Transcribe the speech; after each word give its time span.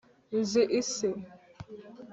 nzi 0.39 0.61
isi 0.81 1.09